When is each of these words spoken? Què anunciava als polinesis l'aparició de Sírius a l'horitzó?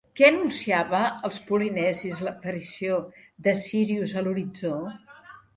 Què 0.19 0.25
anunciava 0.27 1.01
als 1.29 1.37
polinesis 1.49 2.23
l'aparició 2.29 2.97
de 3.49 3.55
Sírius 3.67 4.15
a 4.15 4.25
l'horitzó? 4.29 4.77